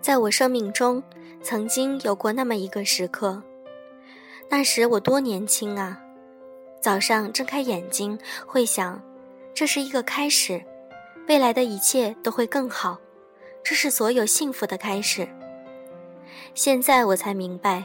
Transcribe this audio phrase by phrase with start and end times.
[0.00, 1.02] 在我生命中，
[1.42, 3.42] 曾经有过那么一个时刻，
[4.48, 6.00] 那时我多年轻啊！
[6.80, 9.02] 早上睁开眼睛，会想，
[9.52, 10.62] 这是一个开始，
[11.26, 12.98] 未来的一切都会更好，
[13.62, 15.28] 这是所有幸福的开始。
[16.54, 17.84] 现在我才明白，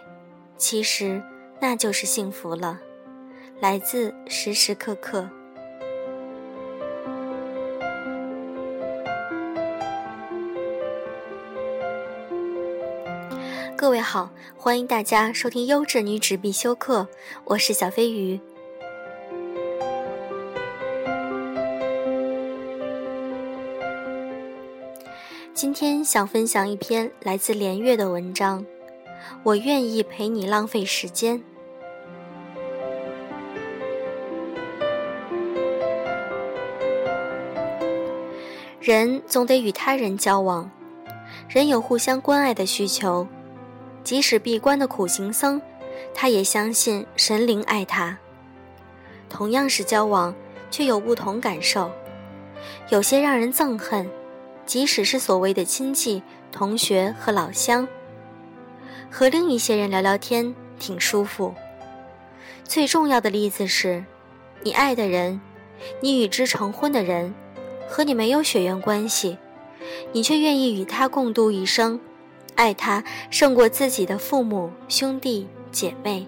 [0.57, 1.21] 其实
[1.59, 2.79] 那就是幸福了，
[3.59, 5.29] 来自时时刻刻。
[13.71, 17.07] 各位好，欢迎大家收听优质女纸必修课，
[17.45, 18.39] 我是小飞鱼。
[25.53, 28.65] 今天想分享一篇来自连月的文章，
[29.43, 31.41] 我愿意陪你浪费时间。
[38.79, 40.69] 人总得与他人交往，
[41.47, 43.25] 人有互相关爱的需求。
[44.03, 45.61] 即使闭关的苦行僧，
[46.13, 48.17] 他也相信神灵爱他。
[49.29, 50.35] 同样是交往，
[50.69, 51.91] 却有不同感受。
[52.89, 54.09] 有些让人憎恨，
[54.65, 57.87] 即使是所谓的亲戚、同学和老乡。
[59.09, 61.53] 和另一些人聊聊天挺舒服。
[62.63, 64.03] 最重要的例子是，
[64.63, 65.39] 你爱的人，
[66.01, 67.33] 你与之成婚的人，
[67.87, 69.37] 和你没有血缘关系，
[70.11, 71.99] 你却愿意与他共度一生。
[72.55, 76.27] 爱他胜过自己的父母、兄弟姐妹。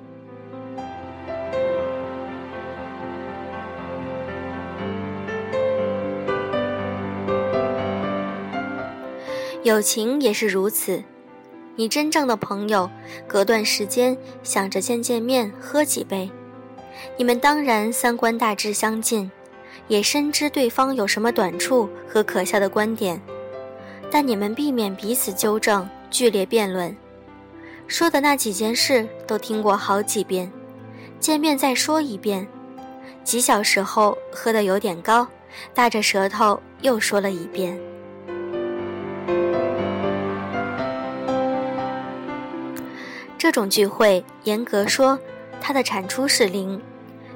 [9.63, 11.03] 友情也是如此，
[11.75, 12.87] 你真正的朋友，
[13.27, 16.29] 隔段时间想着见见面、喝几杯。
[17.17, 19.31] 你们当然三观大致相近，
[19.87, 23.19] 也深知对方有什么短处和可笑的观点，
[24.11, 25.89] 但你们避免彼此纠正。
[26.09, 26.95] 剧烈辩论，
[27.87, 30.51] 说的那几件事都听过好几遍，
[31.19, 32.47] 见面再说一遍。
[33.23, 35.27] 几小时后喝得有点高，
[35.73, 37.79] 大着舌头又说了一遍。
[43.37, 45.19] 这种聚会，严格说，
[45.59, 46.81] 它的产出是零。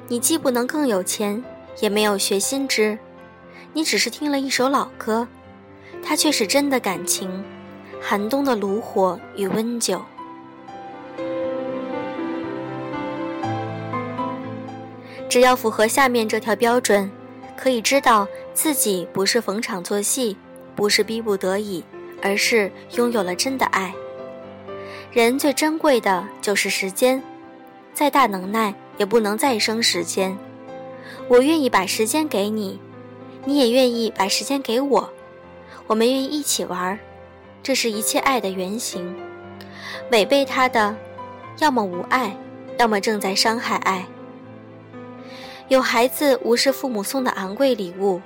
[0.08, 1.42] 你既不能更有钱，
[1.80, 2.98] 也没有学新知，
[3.72, 5.28] 你只是听了一首老歌，
[6.02, 7.44] 它却是真的感情。
[8.00, 10.00] 寒冬的炉火与温酒，
[15.28, 17.08] 只要符合下面这条标准，
[17.56, 20.36] 可以知道自己不是逢场作戏，
[20.74, 21.84] 不是逼不得已，
[22.22, 23.94] 而是拥有了真的爱。
[25.12, 27.22] 人最珍贵的就是时间，
[27.92, 30.36] 再大能耐也不能再生时间。
[31.28, 32.80] 我愿意把时间给你，
[33.44, 35.08] 你也愿意把时间给我，
[35.86, 36.98] 我们愿意一起玩儿。
[37.62, 39.14] 这是一切爱的原型，
[40.10, 40.96] 违背它的，
[41.58, 42.36] 要么无爱，
[42.78, 44.06] 要么正在伤害爱。
[45.68, 48.20] 有孩子无视父母送的昂贵礼物，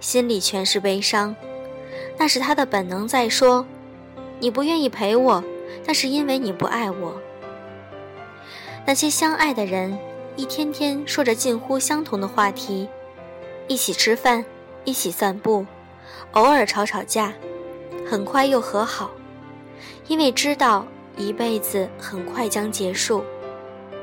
[0.00, 1.34] 心里全是悲伤，
[2.16, 3.66] 那是他的本能在说
[4.38, 5.42] ：“你不愿意陪我，
[5.86, 7.20] 那是因为你不爱我。”
[8.86, 9.98] 那些相爱的人，
[10.36, 12.86] 一天天说着近乎相同的话题，
[13.66, 14.44] 一起吃饭，
[14.84, 15.66] 一起散步，
[16.32, 17.32] 偶尔吵吵架。
[18.06, 19.10] 很快又和好，
[20.08, 23.24] 因为知道一辈子很快将结束，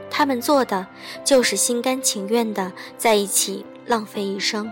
[0.10, 0.88] 他们做的
[1.24, 4.72] 就是心甘情愿的在一起浪费一生。